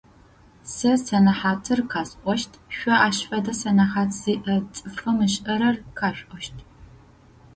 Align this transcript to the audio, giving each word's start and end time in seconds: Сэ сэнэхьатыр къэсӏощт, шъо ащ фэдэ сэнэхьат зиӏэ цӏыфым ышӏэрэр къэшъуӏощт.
Сэ 0.73 0.91
сэнэхьатыр 1.03 1.79
къэсӏощт, 1.91 2.51
шъо 2.75 2.93
ащ 3.07 3.17
фэдэ 3.27 3.53
сэнэхьат 3.59 4.09
зиӏэ 4.19 4.55
цӏыфым 4.73 5.17
ышӏэрэр 5.25 5.75
къэшъуӏощт. 5.97 6.55